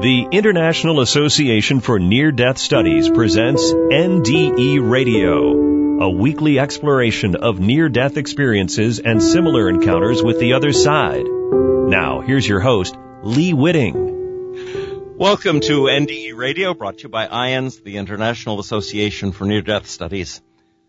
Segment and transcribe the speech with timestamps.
[0.00, 7.90] The International Association for Near Death Studies presents NDE Radio, a weekly exploration of near
[7.90, 11.26] death experiences and similar encounters with the other side.
[11.26, 15.18] Now, here's your host, Lee Witting.
[15.18, 19.86] Welcome to NDE Radio, brought to you by IANDS, the International Association for Near Death
[19.86, 20.40] Studies.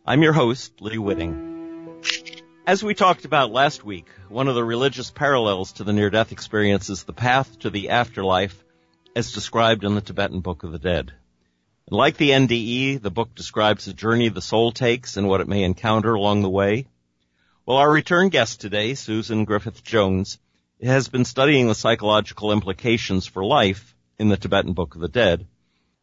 [0.05, 1.99] I'm your host, Lee Witting.
[2.65, 6.31] As we talked about last week, one of the religious parallels to the near death
[6.31, 8.63] experience is the path to the afterlife
[9.15, 11.13] as described in the Tibetan Book of the Dead.
[11.89, 15.63] Like the NDE, the book describes the journey the soul takes and what it may
[15.63, 16.87] encounter along the way.
[17.65, 20.39] Well, our return guest today, Susan Griffith Jones,
[20.81, 25.45] has been studying the psychological implications for life in the Tibetan Book of the Dead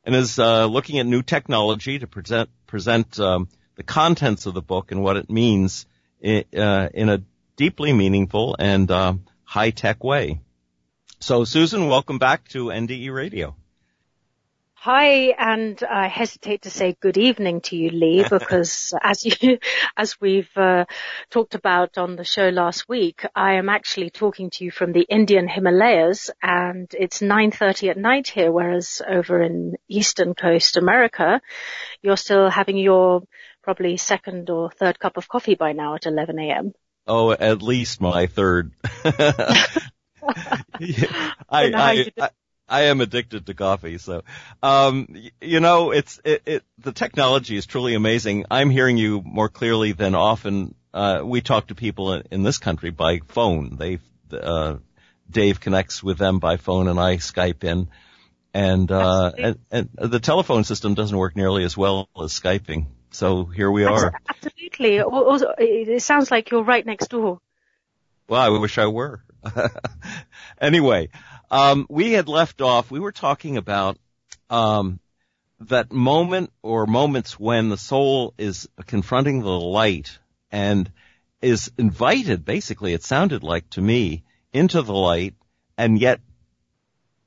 [0.04, 4.62] and is uh, looking at new technology to present, present um, the contents of the
[4.62, 5.86] book and what it means
[6.20, 7.22] in, uh, in a
[7.56, 10.40] deeply meaningful and uh, high-tech way.
[11.20, 13.56] So Susan, welcome back to NDE Radio.
[14.74, 19.58] Hi, and I hesitate to say good evening to you, Lee, because as you,
[19.96, 20.84] as we've uh,
[21.30, 25.04] talked about on the show last week, I am actually talking to you from the
[25.08, 31.40] Indian Himalayas, and it's 9:30 at night here, whereas over in Eastern Coast America,
[32.00, 33.22] you're still having your
[33.64, 36.72] probably second or third cup of coffee by now at 11 a.m.
[37.08, 38.72] Oh, at least my third.
[40.80, 42.30] I, I, I,
[42.68, 44.22] I, am addicted to coffee, so
[44.62, 45.08] um,
[45.40, 48.46] you know, it's it, it, the technology is truly amazing.
[48.50, 50.74] I'm hearing you more clearly than often.
[50.92, 53.76] Uh, we talk to people in, in this country by phone.
[53.76, 53.98] They
[54.32, 54.76] uh,
[55.30, 57.88] Dave connects with them by phone, and I Skype in.
[58.54, 62.86] And, uh, and, and the telephone system doesn't work nearly as well as Skyping.
[63.10, 64.12] So here we are.
[64.28, 65.00] Absolutely.
[65.00, 67.40] Also, it sounds like you're right next door.
[68.28, 69.22] Well, I wish I were.
[70.60, 71.08] anyway,
[71.50, 72.90] um, we had left off.
[72.90, 73.98] We were talking about
[74.50, 75.00] um,
[75.60, 80.18] that moment or moments when the soul is confronting the light
[80.50, 80.90] and
[81.40, 82.44] is invited.
[82.44, 85.34] Basically, it sounded like to me into the light,
[85.76, 86.20] and yet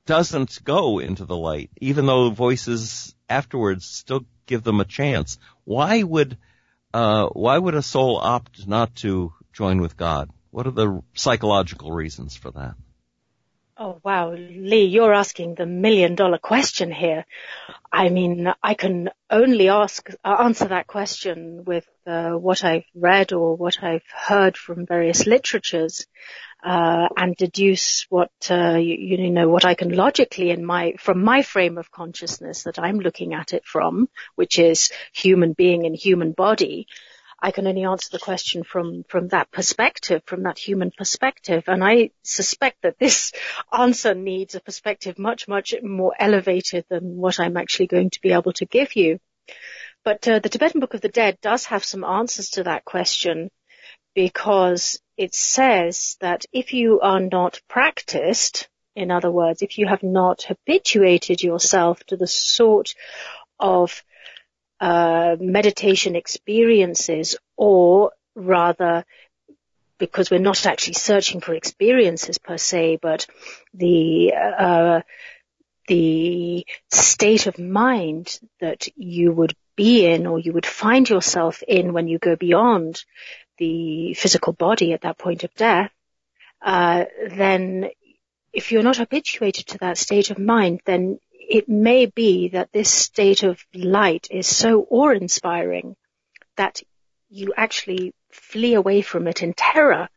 [0.06, 5.38] doesn't go into the light, even though voices afterwards still give them a chance.
[5.64, 6.36] Why would
[6.92, 10.30] uh, why would a soul opt not to join with God?
[10.52, 12.74] What are the psychological reasons for that?
[13.78, 17.24] Oh wow, Lee, you're asking the million dollar question here.
[17.90, 23.32] I mean, I can only ask, uh, answer that question with uh, what I've read
[23.32, 26.06] or what I've heard from various literatures,
[26.62, 31.24] uh, and deduce what, uh, you, you, know, what I can logically in my, from
[31.24, 35.96] my frame of consciousness that I'm looking at it from, which is human being and
[35.96, 36.86] human body,
[37.44, 41.64] I can only answer the question from, from that perspective, from that human perspective.
[41.66, 43.32] And I suspect that this
[43.72, 48.32] answer needs a perspective much, much more elevated than what I'm actually going to be
[48.32, 49.18] able to give you.
[50.04, 53.50] But uh, the Tibetan Book of the Dead does have some answers to that question
[54.14, 60.04] because it says that if you are not practiced, in other words, if you have
[60.04, 62.94] not habituated yourself to the sort
[63.58, 64.04] of
[64.82, 69.04] uh, meditation experiences or rather
[69.98, 73.28] because we're not actually searching for experiences per se, but
[73.72, 75.00] the uh,
[75.86, 81.92] the state of mind that you would be in or you would find yourself in
[81.92, 83.04] when you go beyond
[83.58, 85.92] the physical body at that point of death,
[86.60, 87.88] uh, then
[88.52, 92.90] if you're not habituated to that state of mind, then it may be that this
[92.90, 95.96] state of light is so awe-inspiring
[96.56, 96.82] that
[97.28, 100.08] you actually flee away from it in terror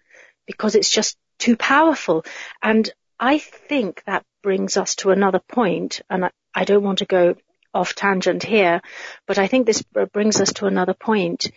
[0.46, 2.26] because it's just too powerful.
[2.62, 7.06] And I think that brings us to another point, and I, I don't want to
[7.06, 7.36] go
[7.74, 8.82] off tangent here,
[9.28, 11.52] but I think this brings us to another point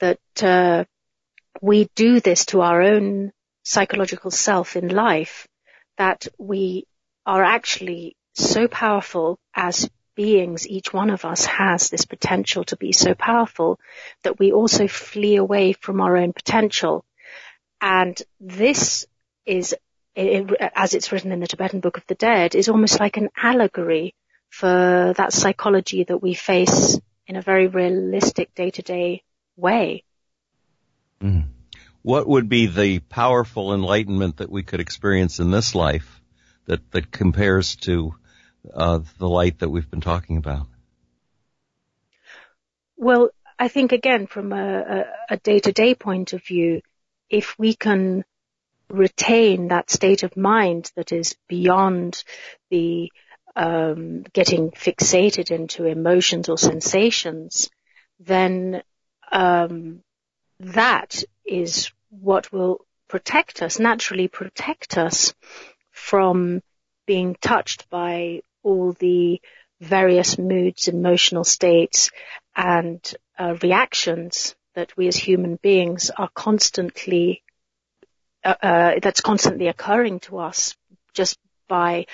[0.00, 0.84] that uh,
[1.60, 3.32] we do this to our own
[3.62, 5.46] psychological self in life,
[5.98, 6.86] that we
[7.26, 12.92] are actually so powerful as beings, each one of us has this potential to be
[12.92, 13.78] so powerful
[14.22, 17.04] that we also flee away from our own potential.
[17.80, 19.06] And this
[19.46, 19.74] is,
[20.14, 24.14] as it's written in the Tibetan Book of the Dead, is almost like an allegory
[24.50, 29.22] for that psychology that we face in a very realistic day to day
[29.56, 30.04] way.
[31.22, 31.48] Mm.
[32.02, 36.20] What would be the powerful enlightenment that we could experience in this life
[36.66, 38.14] that, that compares to
[38.72, 40.66] uh, the light that we've been talking about?
[42.96, 46.82] Well, I think again, from a, a day-to-day point of view,
[47.28, 48.24] if we can
[48.88, 52.24] retain that state of mind that is beyond
[52.70, 53.10] the
[53.56, 57.70] um, getting fixated into emotions or sensations,
[58.18, 58.82] then
[59.32, 60.02] um,
[60.60, 65.34] that is what will protect us, naturally protect us
[65.90, 66.62] from
[67.06, 69.40] being touched by all the
[69.80, 72.10] various moods, emotional states,
[72.54, 77.42] and uh, reactions that we as human beings are constantly
[78.44, 80.74] uh, uh, that's constantly occurring to us
[81.12, 82.06] just by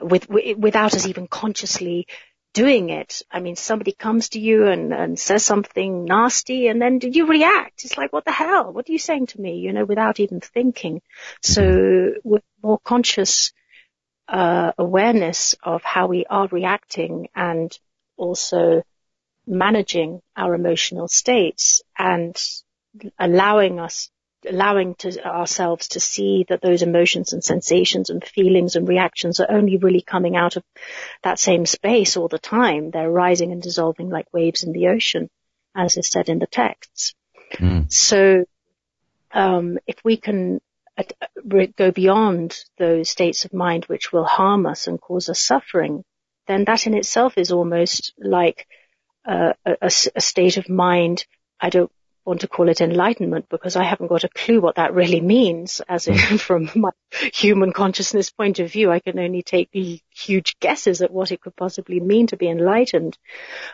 [0.00, 2.06] with, without us even consciously
[2.52, 3.22] doing it.
[3.30, 7.84] I mean, somebody comes to you and, and says something nasty and then you react.
[7.84, 8.72] It's like, what the hell?
[8.72, 9.58] What are you saying to me?
[9.58, 11.00] You know, without even thinking.
[11.40, 13.52] So with more conscious,
[14.32, 17.78] uh, awareness of how we are reacting and
[18.16, 18.82] also
[19.46, 22.34] managing our emotional states and
[23.18, 24.08] allowing us
[24.48, 29.50] allowing to ourselves to see that those emotions and sensations and feelings and reactions are
[29.50, 30.64] only really coming out of
[31.22, 32.90] that same space all the time.
[32.90, 35.30] They're rising and dissolving like waves in the ocean,
[35.76, 37.14] as is said in the texts.
[37.52, 37.92] Mm.
[37.92, 38.44] So,
[39.30, 40.60] um, if we can
[41.76, 46.04] go beyond those states of mind which will harm us and cause us suffering,
[46.46, 48.66] then that in itself is almost like
[49.26, 51.24] uh, a, a, a state of mind.
[51.60, 51.92] I don't
[52.24, 55.80] want to call it enlightenment because I haven't got a clue what that really means
[55.88, 56.36] as in hmm.
[56.48, 58.90] from my human consciousness point of view.
[58.90, 63.18] I can only take huge guesses at what it could possibly mean to be enlightened.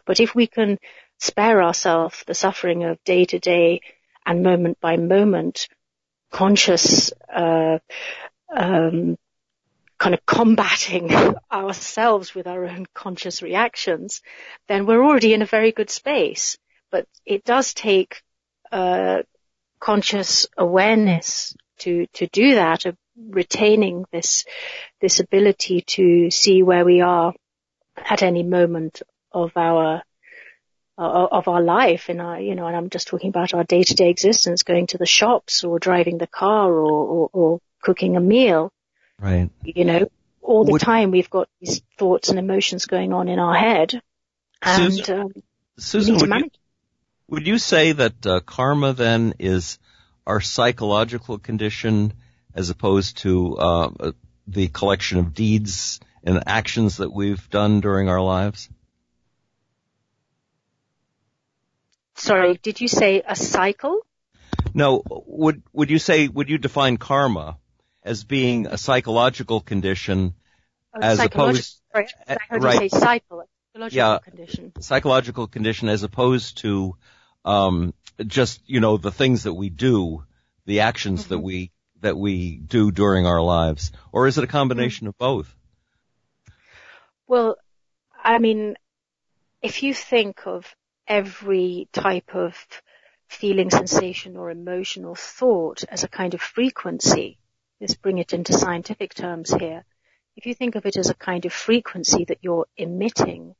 [0.07, 0.79] But if we can
[1.19, 3.81] spare ourselves the suffering of day to day
[4.25, 5.69] and moment by moment
[6.31, 7.79] conscious, uh,
[8.55, 9.17] um,
[9.99, 11.11] kind of combating
[11.53, 14.23] ourselves with our own conscious reactions,
[14.69, 16.59] then we're already in a very good space.
[16.91, 18.23] But it does take
[18.73, 19.23] uh,
[19.81, 24.45] conscious awareness to to do that of retaining this
[25.01, 27.35] this ability to see where we are
[27.97, 29.03] at any moment
[29.33, 30.03] of our
[30.99, 33.95] of our life in our you know and I'm just talking about our day to
[33.95, 38.21] day existence going to the shops or driving the car or, or, or cooking a
[38.21, 38.73] meal.
[39.21, 39.51] Right.
[39.63, 40.09] You know
[40.49, 44.01] all the Would, time we've got these thoughts and emotions going on in our head.
[44.63, 45.33] And Susan, um,
[45.79, 46.51] Susan would, you,
[47.29, 49.79] would you say that uh, karma then is
[50.27, 52.15] our psychological condition
[52.55, 54.13] as opposed to uh,
[54.47, 58.71] the collection of deeds and actions that we've done during our lives?
[62.19, 64.01] Sorry, did you say a cycle?
[64.75, 67.59] No, would would you say would you define karma
[68.03, 70.35] as being a psychological condition
[71.01, 72.07] as opposed I
[72.49, 74.73] heard right, you say cycle, psychological yeah, condition.
[74.81, 76.97] Psychological condition as opposed to
[77.45, 77.95] um,
[78.27, 80.25] just you know the things that we do,
[80.67, 81.35] the actions mm-hmm.
[81.35, 81.71] that we
[82.01, 85.11] that we do during our lives, or is it a combination mm-hmm.
[85.11, 85.55] of both?
[87.27, 87.57] Well,
[88.23, 88.77] I mean,
[89.63, 90.75] if you think of
[91.09, 92.55] every type of
[93.29, 97.39] feeling, sensation, or emotional thought as a kind of frequency,
[97.81, 99.85] let's bring it into scientific terms here.
[100.37, 103.55] If you think of it as a kind of frequency that you're emitting,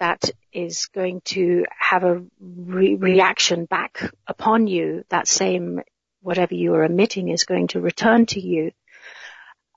[0.00, 5.80] that is going to have a re- reaction back upon you, that same
[6.22, 8.72] whatever you are emitting is going to return to you,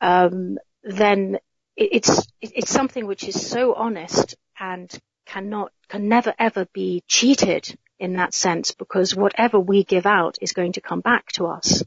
[0.01, 1.37] um, then
[1.75, 4.91] it's it's something which is so honest and
[5.25, 10.53] cannot can never ever be cheated in that sense because whatever we give out is
[10.53, 11.83] going to come back to us,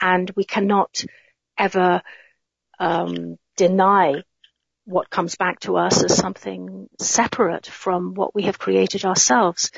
[0.00, 1.04] and we cannot
[1.56, 2.02] ever
[2.78, 4.22] um, deny
[4.84, 9.70] what comes back to us as something separate from what we have created ourselves.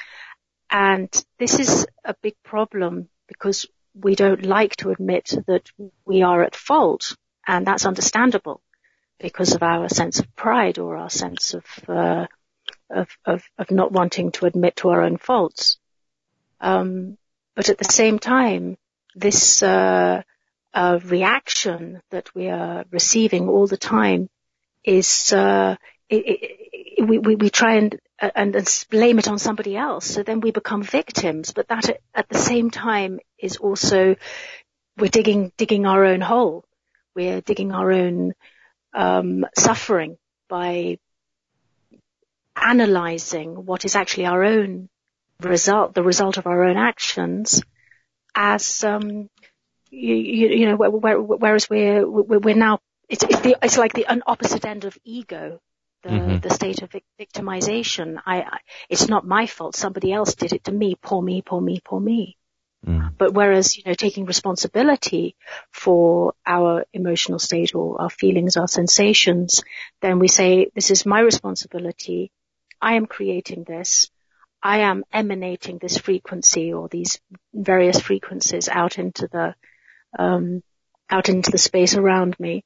[0.70, 5.68] And this is a big problem because we don't like to admit that
[6.04, 8.62] we are at fault and that's understandable
[9.18, 12.26] because of our sense of pride or our sense of, uh,
[12.90, 15.78] of, of, of, not wanting to admit to our own faults.
[16.60, 17.16] Um,
[17.56, 18.76] but at the same time,
[19.14, 20.22] this, uh,
[20.72, 24.28] uh, reaction that we are receiving all the time
[24.84, 25.76] is uh,
[26.08, 30.06] it, it, we, we, we try and, and, and blame it on somebody else.
[30.06, 31.52] So then we become victims.
[31.52, 34.16] But that at the same time is also
[34.96, 36.64] we're digging digging our own hole.
[37.14, 38.32] We're digging our own
[38.92, 40.18] um, suffering
[40.48, 40.98] by
[42.60, 44.88] analyzing what is actually our own
[45.40, 47.62] result, the result of our own actions,
[48.34, 49.28] as um,
[49.90, 54.64] you, you, you know, whereas we're we're now it's it's, the, it's like the opposite
[54.64, 55.60] end of ego,
[56.02, 56.38] the mm-hmm.
[56.38, 58.18] the state of victimization.
[58.24, 59.76] I, I, it's not my fault.
[59.76, 60.96] Somebody else did it to me.
[61.00, 61.42] Poor me.
[61.42, 61.80] Poor me.
[61.84, 62.36] Poor me.
[62.86, 63.12] Mm.
[63.18, 65.36] But whereas, you know, taking responsibility
[65.70, 69.62] for our emotional state or our feelings, our sensations,
[70.00, 72.30] then we say, this is my responsibility.
[72.80, 74.10] I am creating this.
[74.62, 77.18] I am emanating this frequency or these
[77.54, 79.54] various frequencies out into the,
[80.18, 80.62] um,
[81.08, 82.64] out into the space around me.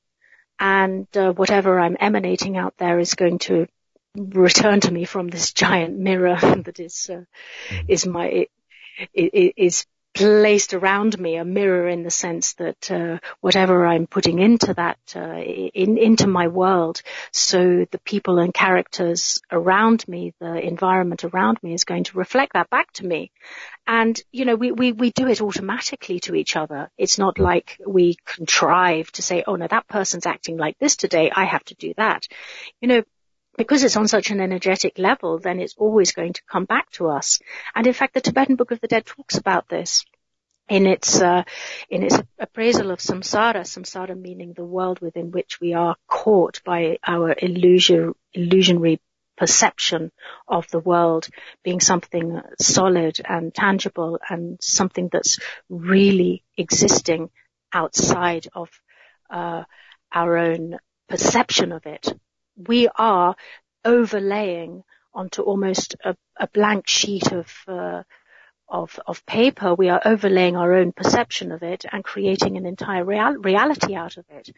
[0.59, 3.67] And uh, whatever I'm emanating out there is going to
[4.15, 7.25] return to me from this giant mirror that is uh,
[7.69, 7.85] mm.
[7.89, 8.47] is my
[9.13, 14.73] is placed around me a mirror in the sense that uh, whatever I'm putting into
[14.75, 17.03] that uh, in, into my world,
[17.33, 22.53] so the people and characters around me, the environment around me, is going to reflect
[22.53, 23.33] that back to me.
[23.87, 26.91] And you know, we we we do it automatically to each other.
[26.97, 31.31] It's not like we contrive to say, oh no, that person's acting like this today.
[31.35, 32.27] I have to do that.
[32.81, 33.03] You know,
[33.57, 37.09] because it's on such an energetic level, then it's always going to come back to
[37.09, 37.41] us.
[37.75, 40.05] And in fact, the Tibetan Book of the Dead talks about this
[40.69, 41.43] in its uh,
[41.91, 43.63] in its appraisal of samsara.
[43.65, 49.01] Samsara meaning the world within which we are caught by our illusion, illusionary
[49.37, 50.13] perception
[50.47, 51.29] of the world
[51.63, 57.31] being something solid and tangible and something that's really existing
[57.73, 58.71] outside of
[59.31, 59.65] uh,
[60.13, 62.15] our own perception of it
[62.57, 63.37] we are
[63.85, 64.83] overlaying
[65.13, 68.03] onto almost a, a blank sheet of, uh,
[68.69, 69.75] of, of paper.
[69.75, 74.17] We are overlaying our own perception of it and creating an entire real, reality out
[74.17, 74.51] of it.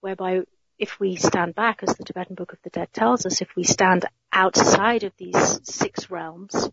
[0.00, 0.42] Whereby
[0.78, 3.62] if we stand back, as the Tibetan Book of the Dead tells us, if we
[3.62, 6.68] stand outside of these six realms,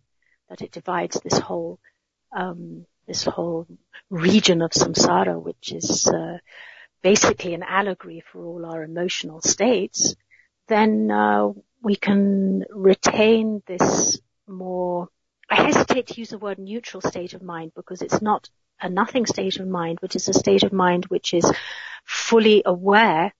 [0.49, 1.79] that it divides this whole,
[2.35, 3.67] um, this whole
[4.09, 6.39] region of samsara, which is uh,
[7.01, 10.15] basically an allegory for all our emotional states,
[10.71, 11.49] then uh,
[11.83, 15.09] we can retain this more,
[15.49, 18.49] I hesitate to use the word neutral state of mind because it's not
[18.79, 21.51] a nothing state of mind, which is a state of mind which is
[22.05, 23.33] fully aware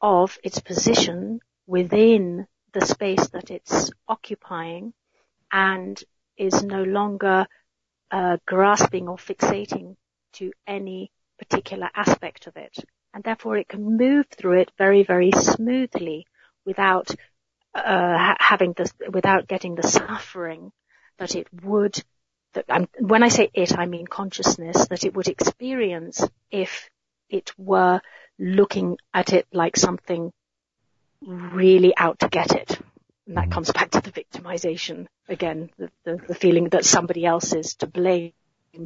[0.00, 4.92] of its position within the space that it's occupying
[5.50, 6.02] and
[6.36, 7.46] is no longer
[8.12, 9.96] uh, grasping or fixating
[10.34, 12.78] to any particular aspect of it.
[13.12, 16.26] And therefore it can move through it very, very smoothly
[16.66, 17.14] without
[17.74, 20.72] uh, having this, without getting the suffering
[21.18, 22.02] that it would,
[22.54, 26.90] that, um, when I say it, I mean consciousness, that it would experience if
[27.30, 28.00] it were
[28.38, 30.32] looking at it like something
[31.26, 32.78] really out to get it.
[33.26, 33.52] And that mm-hmm.
[33.52, 37.86] comes back to the victimization again, the, the, the feeling that somebody else is to
[37.86, 38.32] blame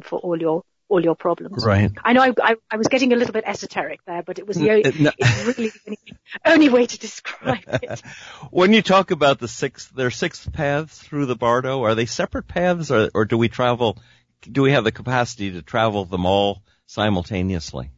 [0.03, 1.65] for all your all your problems.
[1.65, 1.89] Right.
[2.03, 4.57] I know I, I, I, was getting a little bit esoteric there, but it was
[4.57, 5.11] the no.
[5.17, 5.97] it's really the
[6.45, 8.01] only way to describe it.
[8.51, 11.83] when you talk about the six, their six paths through the Bardo.
[11.83, 13.97] Are they separate paths, or, or do we travel?
[14.41, 17.91] Do we have the capacity to travel them all simultaneously?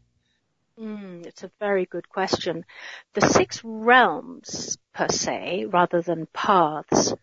[0.80, 2.66] Mm, it's a very good question.
[3.14, 7.14] The six realms, per se, rather than paths,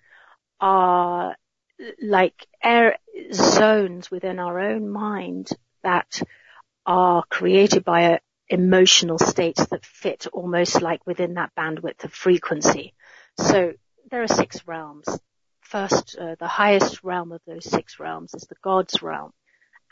[0.60, 1.36] are
[2.00, 2.96] like air
[3.32, 5.48] zones within our own mind
[5.82, 6.22] that
[6.86, 12.92] are created by emotional states that fit almost like within that bandwidth of frequency.
[13.38, 13.72] So
[14.10, 15.06] there are six realms.
[15.62, 19.32] First, uh, the highest realm of those six realms is the God's realm.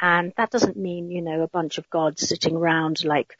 [0.01, 3.35] And that doesn't mean, you know, a bunch of gods sitting around like,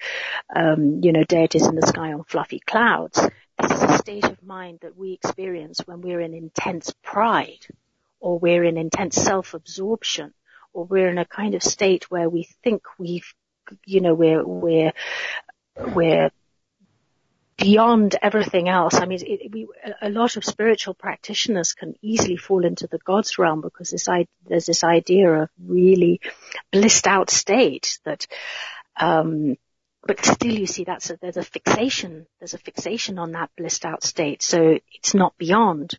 [0.55, 3.21] um, you know, deities in the sky on fluffy clouds.
[3.61, 7.67] This is a state of mind that we experience when we're in intense pride
[8.21, 10.35] or we're in intense self-absorption,
[10.73, 13.33] or we're in a kind of state where we think we've,
[13.85, 14.93] you know, we're, we're,
[15.77, 16.31] we're
[17.59, 18.95] beyond everything else.
[18.95, 19.69] I mean, it, we,
[20.01, 24.09] a lot of spiritual practitioners can easily fall into the God's realm because this,
[24.47, 26.21] there's this idea of really
[26.71, 28.27] blissed out state that,
[28.97, 29.57] um,
[30.07, 33.85] but still you see that's a, there's a fixation, there's a fixation on that blissed
[33.85, 34.41] out state.
[34.43, 35.99] So it's not beyond.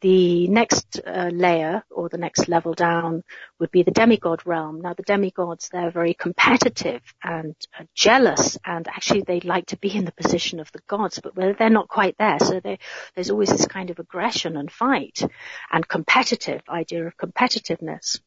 [0.00, 3.22] The next uh, layer or the next level down
[3.58, 4.80] would be the demigod realm.
[4.80, 9.94] Now the demigods, they're very competitive and uh, jealous and actually they'd like to be
[9.94, 12.38] in the position of the gods, but they're not quite there.
[12.38, 15.20] So there's always this kind of aggression and fight
[15.70, 18.20] and competitive idea of competitiveness.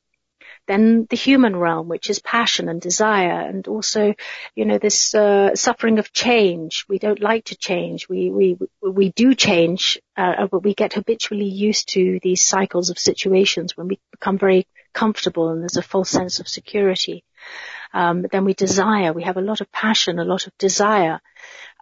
[0.68, 4.14] Then the human realm, which is passion and desire, and also,
[4.56, 6.86] you know, this uh, suffering of change.
[6.88, 8.08] We don't like to change.
[8.08, 12.98] We we we do change, uh, but we get habitually used to these cycles of
[12.98, 17.24] situations when we become very comfortable and there's a false sense of security.
[17.94, 19.14] Um, then we desire.
[19.14, 21.20] We have a lot of passion, a lot of desire.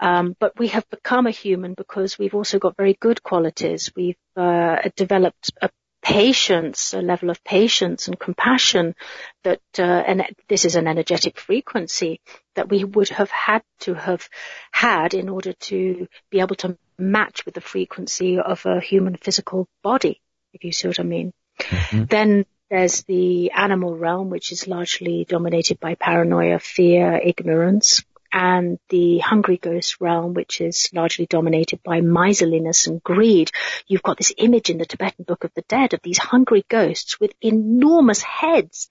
[0.01, 3.91] Um, but we have become a human because we've also got very good qualities.
[3.95, 5.69] We've uh, developed a
[6.11, 8.95] patience, a level of patience and compassion
[9.43, 12.19] that, uh, and this is an energetic frequency
[12.55, 14.27] that we would have had to have
[14.71, 19.67] had in order to be able to match with the frequency of a human physical
[19.83, 20.21] body,
[20.53, 21.33] if you see what I mean.
[21.59, 22.05] Mm-hmm.
[22.05, 28.03] Then there's the animal realm, which is largely dominated by paranoia, fear, ignorance
[28.33, 33.51] and the hungry ghost realm, which is largely dominated by miserliness and greed.
[33.87, 37.19] You've got this image in the Tibetan Book of the Dead of these hungry ghosts
[37.19, 38.89] with enormous heads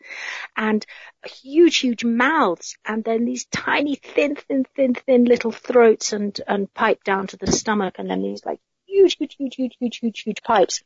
[0.57, 0.85] and
[1.25, 6.73] huge, huge mouths, and then these tiny, thin, thin, thin, thin little throats and, and
[6.75, 10.21] pipe down to the stomach, and then these like huge, huge, huge, huge, huge, huge,
[10.23, 10.83] huge pipes.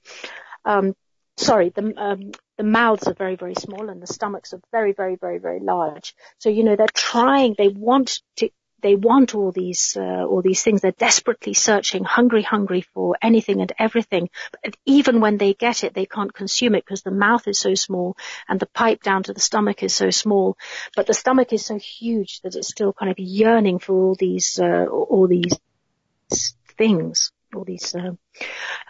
[0.65, 0.95] Um,
[1.37, 5.17] sorry, the, um, the mouths are very, very small and the stomachs are very, very,
[5.17, 6.15] very, very large.
[6.39, 10.63] So, you know, they're trying, they want to, they want all these, uh, all these
[10.63, 10.83] things.
[10.83, 14.29] They're desperately searching, hungry, hungry for anything and everything.
[14.63, 17.75] But even when they get it, they can't consume it because the mouth is so
[17.75, 20.59] small and the pipe down to the stomach is so small.
[20.95, 24.61] But the stomach is so huge that it's still kind of yearning for all these,
[24.61, 25.59] uh, all these
[26.77, 27.95] things all these.
[27.95, 28.13] Uh,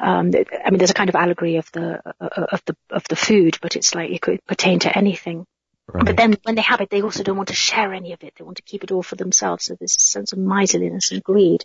[0.01, 3.17] um, I mean, there's a kind of allegory of the uh, of the of the
[3.17, 5.47] food, but it's like it could pertain to anything.
[5.87, 6.07] Right.
[6.07, 8.35] But then when they have it, they also don't want to share any of it.
[8.37, 9.67] They want to keep it all for themselves.
[9.67, 11.65] So there's a sense of miserliness and greed.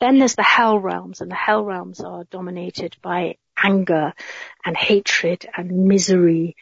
[0.00, 4.12] Then there's the hell realms, and the hell realms are dominated by anger
[4.64, 6.56] and hatred and misery.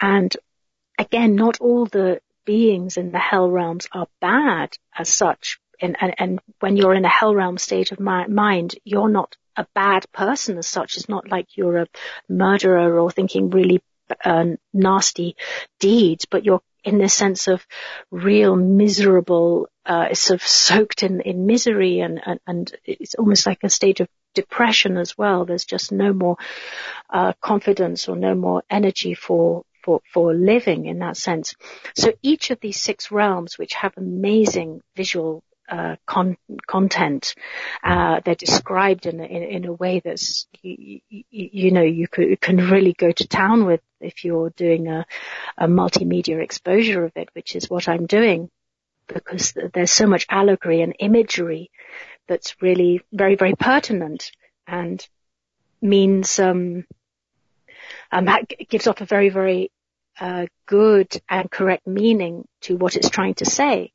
[0.00, 0.34] And
[0.98, 6.14] again, not all the beings in the hell realms are bad as such, and, and,
[6.18, 10.58] and when you're in a hell realm state of mind, you're not a bad person
[10.58, 10.96] as such.
[10.96, 11.88] It's not like you're a
[12.28, 13.82] murderer or thinking really
[14.24, 15.36] uh, nasty
[15.80, 17.66] deeds, but you're in this sense of
[18.10, 23.58] real miserable, uh, sort of soaked in, in misery and, and, and, it's almost like
[23.62, 25.44] a state of depression as well.
[25.44, 26.36] There's just no more,
[27.10, 31.54] uh, confidence or no more energy for, for, for living in that sense.
[31.94, 37.34] So each of these six realms, which have amazing visual uh, con- content.
[37.82, 42.36] Uh, they're described in, in, in a way that's you, you, you, know you, you
[42.36, 45.06] can really go to town with if you're doing a,
[45.56, 48.50] a multimedia exposure of it, which is what I'm doing,
[49.06, 51.70] because there's so much allegory and imagery
[52.26, 54.30] that's really very very pertinent
[54.66, 55.06] and
[55.80, 56.84] means um,
[58.12, 58.28] um,
[58.68, 59.70] gives off a very very
[60.20, 63.92] uh, good and correct meaning to what it's trying to say.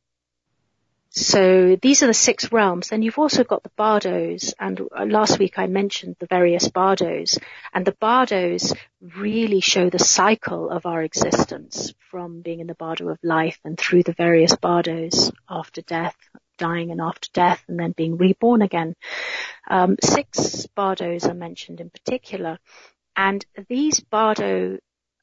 [1.16, 2.90] So these are the six realms.
[2.90, 7.38] Then you've also got the bardos, and uh, last week I mentioned the various bardos,
[7.72, 13.10] and the bardos really show the cycle of our existence from being in the bardo
[13.10, 16.16] of life and through the various bardos after death,
[16.58, 18.96] dying and after death, and then being reborn again.
[19.70, 22.58] Um, six bardos are mentioned in particular,
[23.16, 24.80] and these bardo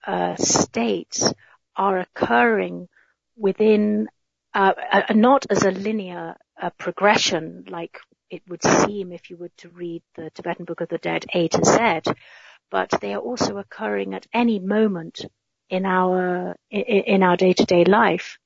[0.06, 1.32] uh, states
[1.74, 2.88] are occurring
[3.36, 4.08] within
[4.54, 7.98] uh, uh, not as a linear uh, progression like
[8.30, 11.48] it would seem if you were to read the Tibetan Book of the Dead A
[11.48, 12.12] to Z,
[12.70, 15.24] but they are also occurring at any moment
[15.68, 18.38] in our in, in our day-to-day life.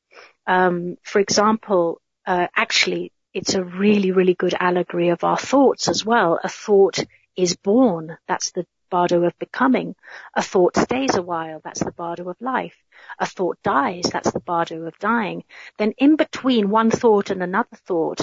[0.47, 6.05] Um, for example, uh, actually, it's a really, really good allegory of our thoughts as
[6.05, 6.39] well.
[6.43, 6.99] A thought
[7.37, 8.17] is born.
[8.29, 9.97] That's the bardo of becoming.
[10.35, 11.61] A thought stays a while.
[11.65, 12.77] That's the bardo of life.
[13.19, 14.05] A thought dies.
[14.13, 15.43] That's the bardo of dying.
[15.79, 18.21] Then in between one thought and another thought,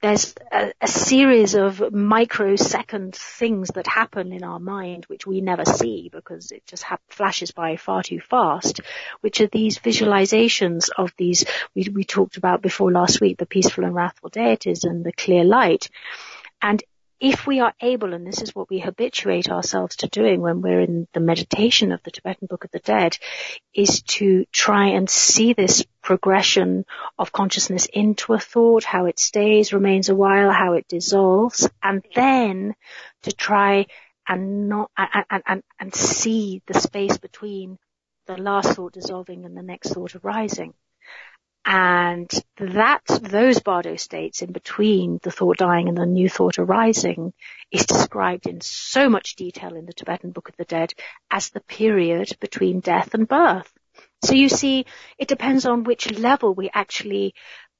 [0.00, 5.64] there's a, a, series of microsecond things that happen in our mind which we never
[5.64, 8.80] see because it just ha- flashes by far too fast,
[9.22, 13.84] which are these visualizations of these, we, we talked about before last week, the peaceful
[13.84, 15.90] and wrathful deities and the clear light.
[16.62, 16.80] And
[17.20, 20.80] if we are able, and this is what we habituate ourselves to doing when we're
[20.80, 23.18] in the meditation of the Tibetan Book of the Dead,
[23.74, 26.84] is to try and see this progression
[27.18, 32.04] of consciousness into a thought, how it stays, remains a while, how it dissolves, and
[32.14, 32.74] then
[33.22, 33.86] to try
[34.28, 37.78] and not, and, and, and see the space between
[38.26, 40.74] the last thought dissolving and the next thought arising.
[41.70, 47.34] And that, those bardo states in between the thought dying and the new thought arising
[47.70, 50.94] is described in so much detail in the Tibetan Book of the Dead
[51.30, 53.70] as the period between death and birth.
[54.24, 54.86] So you see,
[55.18, 57.34] it depends on which level we actually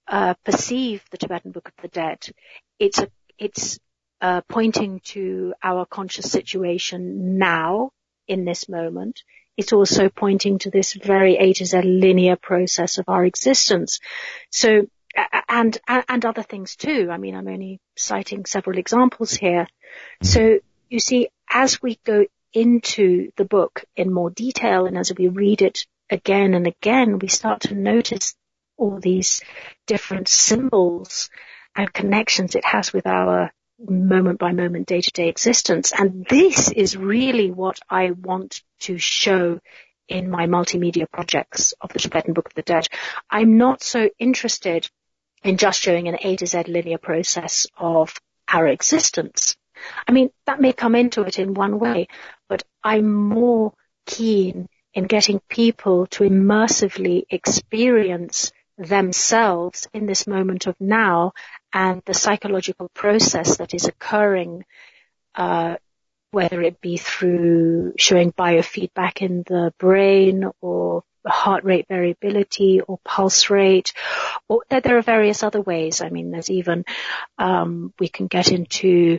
[0.07, 2.19] uh, perceive the Tibetan Book of the Dead.
[2.79, 3.79] It's a, it's
[4.21, 7.93] uh, pointing to our conscious situation now
[8.27, 9.23] in this moment
[9.59, 13.99] it's also pointing to this very A to Z linear process of our existence.
[14.51, 14.87] So,
[15.49, 17.09] and, and other things too.
[17.11, 19.65] I mean, I'm only citing several examples here.
[19.65, 20.27] Mm-hmm.
[20.27, 25.27] So you see, as we go into the book in more detail and as we
[25.27, 28.37] read it again and again, we start to notice
[28.77, 29.43] all these
[29.89, 31.31] different symbols
[31.75, 35.93] and connections it has with our moment by moment day to day existence.
[35.97, 39.61] And this is really what I want to show
[40.09, 42.87] in my multimedia projects of the Tibetan Book of the Dead.
[43.31, 44.89] I'm not so interested
[45.45, 48.15] in just showing an A to Z linear process of
[48.49, 49.57] our existence.
[50.07, 52.09] I mean, that may come into it in one way,
[52.49, 53.75] but I'm more
[54.07, 61.33] keen in getting people to immersively experience themselves in this moment of now
[61.73, 64.65] and the psychological process that is occurring,
[65.35, 65.77] uh,
[66.31, 73.51] whether it be through showing biofeedback in the brain or heart rate variability or pulse
[73.51, 73.93] rate,
[74.49, 76.01] or there are various other ways.
[76.01, 76.85] I mean, there's even
[77.39, 79.19] um, we can get into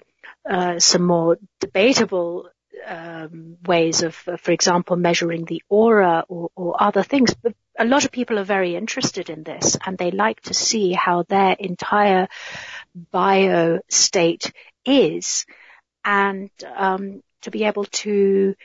[0.49, 2.49] uh, some more debatable
[2.85, 7.33] um, ways of, uh, for example, measuring the aura or, or, other things.
[7.33, 10.93] But a lot of people are very interested in this, and they like to see
[10.93, 12.27] how their entire
[13.11, 14.51] bio state
[14.85, 15.45] is,
[16.03, 18.55] and um, to be able to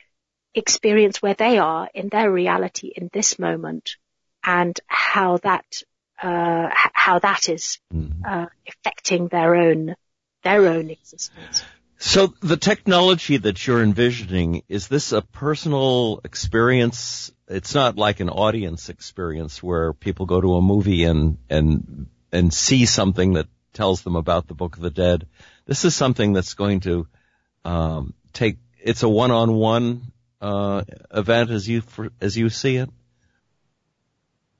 [0.54, 3.96] experience where they are in their reality in this moment,
[4.44, 5.64] and how that
[6.22, 8.24] uh, how that is mm-hmm.
[8.24, 9.94] uh, affecting their own
[10.42, 11.64] their own existence.
[12.06, 17.32] So the technology that you're envisioning, is this a personal experience?
[17.48, 22.52] It's not like an audience experience where people go to a movie and, and, and
[22.52, 25.26] see something that tells them about the Book of the Dead.
[25.64, 27.08] This is something that's going to,
[27.64, 30.12] um, take, it's a one-on-one,
[30.42, 31.82] uh, event as you,
[32.20, 32.90] as you see it?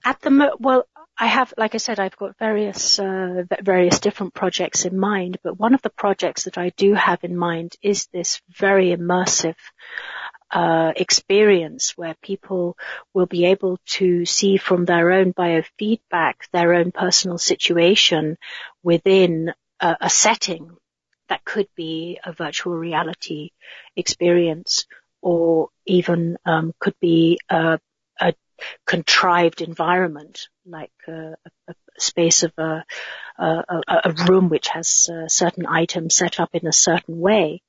[0.02, 4.34] At the mo- well, I have, like I said, I've got various uh, various different
[4.34, 8.06] projects in mind, but one of the projects that I do have in mind is
[8.06, 9.54] this very immersive
[10.50, 12.76] uh, experience where people
[13.12, 18.36] will be able to see from their own biofeedback their own personal situation
[18.82, 20.70] within a, a setting
[21.28, 23.50] that could be a virtual reality
[23.96, 24.86] experience
[25.22, 27.80] or even um, could be a, a
[28.86, 31.34] contrived environment, like a,
[31.68, 32.84] a, space of a,
[33.38, 37.62] a, a room which has uh, certain items set up in a certain way,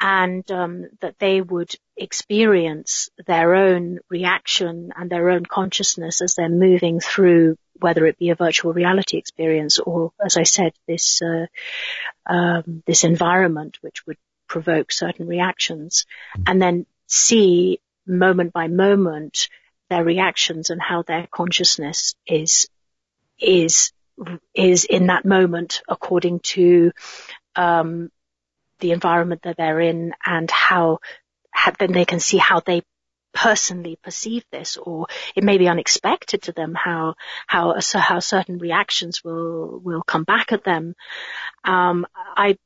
[0.00, 6.48] and um, that they would experience their own reaction and their own consciousness as they're
[6.48, 11.46] moving through, whether it be a virtual reality experience or, as I said, this uh,
[12.26, 14.18] um, this environment which would
[14.48, 16.06] provoke certain reactions,
[16.46, 19.48] and then see moment by moment
[19.90, 22.68] their reactions and how their consciousness is
[23.38, 23.92] is
[24.54, 26.92] is in that moment according to
[27.56, 28.10] um,
[28.80, 30.98] the environment that they're in and how,
[31.50, 32.82] how then they can see how they
[33.32, 37.14] personally perceive this or it may be unexpected to them how
[37.46, 40.94] how how certain reactions will will come back at them.
[41.62, 42.58] Um, i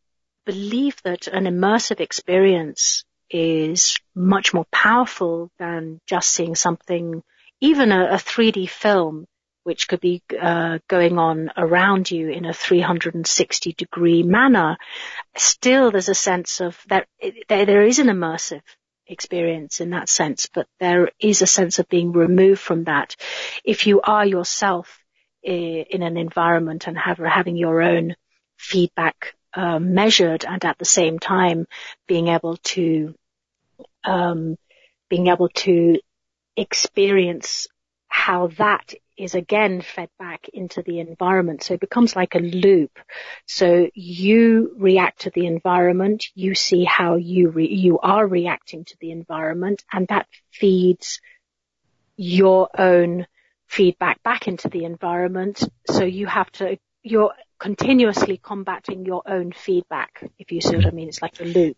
[0.47, 7.23] believe that an immersive experience is much more powerful than just seeing something,
[7.61, 9.27] even a, a 3D film,
[9.65, 14.77] which could be uh, going on around you in a 360 degree manner.
[15.37, 17.09] Still, there's a sense of that
[17.49, 18.63] there, there is an immersive
[19.07, 23.17] experience in that sense, but there is a sense of being removed from that.
[23.65, 24.99] If you are yourself
[25.43, 28.17] in an environment and have, having your own
[28.57, 31.67] feedback uh, measured and at the same time
[32.07, 33.15] being able to
[34.05, 34.57] um,
[35.09, 35.99] being able to
[36.57, 37.67] experience
[38.09, 41.63] how that is again fed back into the environment.
[41.63, 42.99] So it becomes like a loop.
[43.47, 48.97] So you react to the environment, you see how you re- you are reacting to
[49.01, 51.21] the environment, and that feeds
[52.17, 53.27] your own
[53.67, 55.63] feedback back into the environment.
[55.89, 60.91] So you have to you're continuously combating your own feedback, if you see what I
[60.91, 61.09] mean.
[61.09, 61.77] It's like a loop.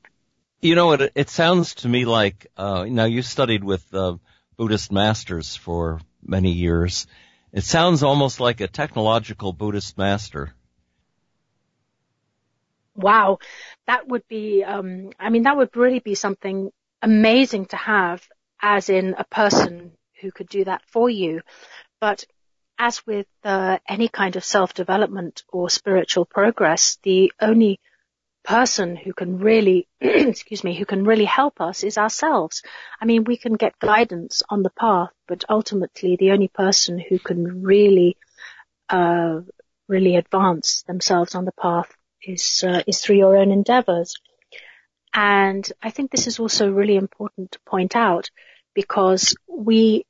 [0.61, 4.17] You know, it, it sounds to me like, uh, now you studied with, uh,
[4.57, 7.07] Buddhist masters for many years.
[7.53, 10.55] It sounds almost like a technological Buddhist master.
[12.95, 13.39] Wow.
[13.87, 16.71] That would be, um, I mean, that would really be something
[17.03, 18.27] amazing to have
[18.61, 21.43] as in a person who could do that for you.
[22.01, 22.25] But
[22.79, 27.81] as with uh, any kind of self-development or spiritual progress, the only
[28.45, 32.63] person who can really, excuse me, who can really help us is ourselves.
[33.01, 37.19] I mean, we can get guidance on the path, but ultimately the only person who
[37.19, 38.17] can really,
[38.89, 39.41] uh,
[39.89, 41.91] really advance themselves on the path
[42.23, 44.15] is, uh, is through your own endeavors.
[45.13, 48.31] And I think this is also really important to point out
[48.75, 50.05] because we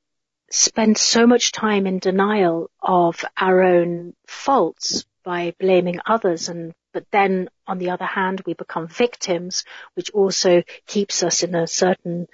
[0.50, 7.04] spend so much time in denial of our own faults by blaming others and but
[7.10, 12.28] then on the other hand we become victims which also keeps us in a certain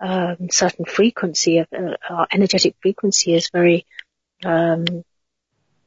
[0.00, 3.84] um, certain frequency of uh, our energetic frequency is very
[4.44, 5.04] um,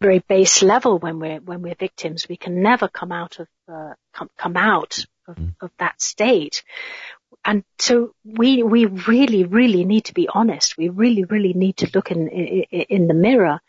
[0.03, 2.27] very base level when we're when we're victims.
[2.27, 5.55] We can never come out of uh, come come out of, mm.
[5.61, 6.63] of that state.
[7.45, 10.77] And so we we really really need to be honest.
[10.77, 13.59] We really really need to look in in, in the mirror.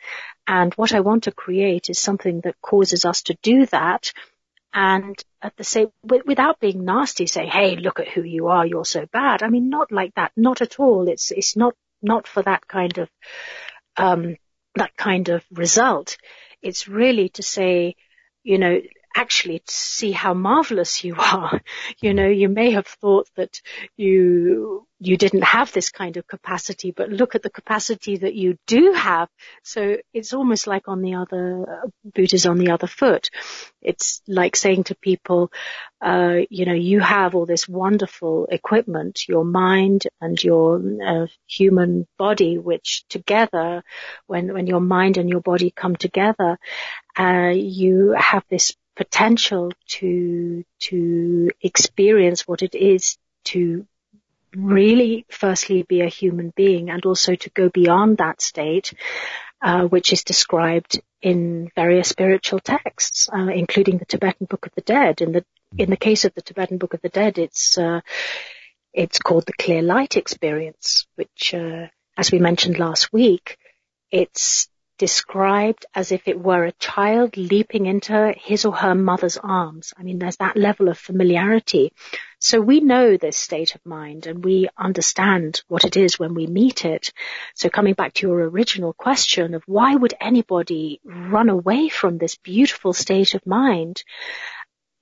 [0.46, 4.12] And what I want to create is something that causes us to do that.
[4.72, 8.66] And at the same, without being nasty, say, "Hey, look at who you are.
[8.66, 10.32] You're so bad." I mean, not like that.
[10.36, 11.08] Not at all.
[11.08, 13.08] It's it's not not for that kind of
[13.96, 14.36] um,
[14.74, 16.16] that kind of result.
[16.62, 17.94] It's really to say,
[18.42, 18.80] you know,
[19.14, 21.60] actually see how marvelous you are.
[22.00, 23.60] You know, you may have thought that
[23.96, 28.58] you, you didn't have this kind of capacity, but look at the capacity that you
[28.66, 29.28] do have.
[29.62, 33.30] So it's almost like on the other, is on the other foot.
[33.80, 35.50] It's like saying to people,
[36.00, 42.06] uh, you know, you have all this wonderful equipment, your mind and your uh, human
[42.18, 43.82] body, which together,
[44.26, 46.58] when, when your mind and your body come together,
[47.18, 53.86] uh, you have this potential to, to experience what it is to
[54.56, 58.94] really firstly be a human being and also to go beyond that state,
[59.60, 64.82] uh, which is described in various spiritual texts, uh, including the Tibetan Book of the
[64.82, 65.20] Dead.
[65.20, 65.44] In the
[65.76, 68.00] in the case of the Tibetan Book of the Dead, it's uh,
[68.92, 73.58] it's called the clear light experience, which, uh, as we mentioned last week,
[74.10, 79.92] it's described as if it were a child leaping into his or her mother's arms.
[79.98, 81.92] I mean, there's that level of familiarity.
[82.38, 86.46] So we know this state of mind and we understand what it is when we
[86.46, 87.12] meet it.
[87.54, 92.36] So coming back to your original question of why would anybody run away from this
[92.36, 94.04] beautiful state of mind?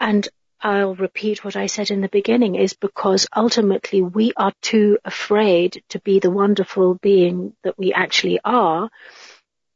[0.01, 0.27] And
[0.65, 5.83] I'll repeat what I said in the beginning is because ultimately we are too afraid
[5.89, 8.89] to be the wonderful being that we actually are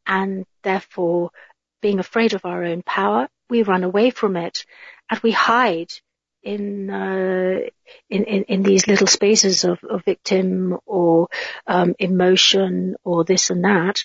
[0.07, 1.31] and therefore
[1.83, 4.65] being afraid of our own power, we run away from it
[5.11, 5.91] and we hide
[6.43, 7.61] in, uh,
[8.09, 11.29] in, in, in, these little spaces of, of victim or
[11.67, 14.05] um, emotion or this and that,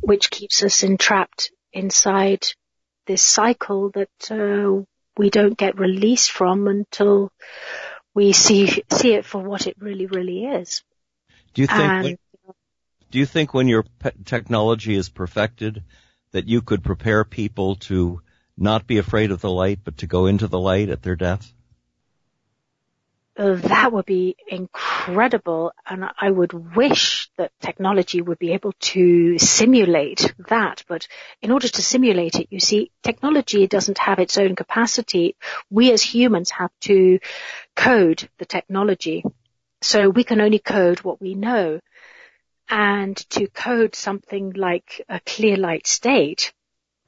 [0.00, 2.46] which keeps us entrapped inside
[3.06, 4.82] this cycle that uh,
[5.16, 7.32] we don't get released from until
[8.14, 10.82] we see see it for what it really really is.
[11.54, 12.18] Do you think and,
[13.10, 13.84] do you think when your
[14.24, 15.82] technology is perfected
[16.32, 18.22] that you could prepare people to
[18.56, 21.52] not be afraid of the light, but to go into the light at their death?
[23.36, 29.38] Uh, that would be incredible and I would wish that technology would be able to
[29.38, 30.84] simulate that.
[30.86, 31.08] But
[31.40, 35.36] in order to simulate it, you see, technology doesn't have its own capacity.
[35.70, 37.18] We as humans have to
[37.74, 39.24] code the technology.
[39.80, 41.80] So we can only code what we know
[42.70, 46.52] and to code something like a clear light state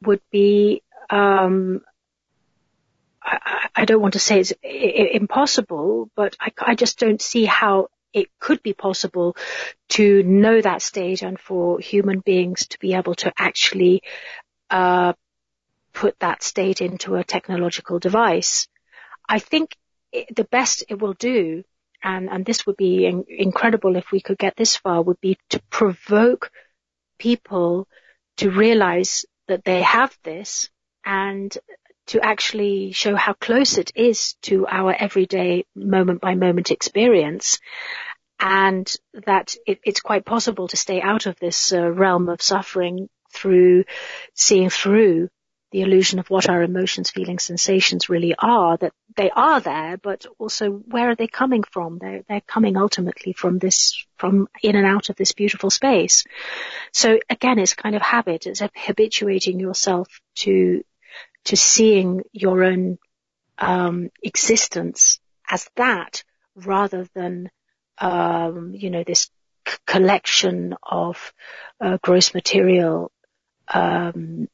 [0.02, 1.82] would be um,
[3.22, 7.88] I, I, don't want to say it's impossible, but I, I, just don't see how
[8.12, 9.36] it could be possible
[9.90, 14.02] to know that state and for human beings to be able to actually
[14.70, 15.12] uh,
[15.92, 18.66] put that state into a technological device.
[19.28, 19.76] I think
[20.34, 21.64] the best it will do
[22.02, 25.38] and, and this would be in, incredible if we could get this far, would be
[25.50, 26.50] to provoke
[27.18, 27.88] people
[28.38, 30.70] to realize that they have this
[31.04, 31.56] and
[32.06, 37.58] to actually show how close it is to our everyday moment by moment experience.
[38.40, 38.92] And
[39.26, 43.84] that it, it's quite possible to stay out of this uh, realm of suffering through
[44.34, 45.28] seeing through
[45.72, 50.26] the illusion of what our emotions, feelings, sensations really are, that they are there, but
[50.38, 51.98] also where are they coming from?
[51.98, 56.24] They're, they're coming ultimately from this, from in and out of this beautiful space.
[56.92, 58.46] So again, it's kind of habit.
[58.46, 60.84] It's habituating yourself to,
[61.46, 62.98] to seeing your own,
[63.58, 66.22] um, existence as that
[66.54, 67.50] rather than,
[67.98, 69.30] um, you know, this
[69.66, 71.32] c- collection of,
[71.80, 73.10] uh, gross material,
[73.68, 74.48] um,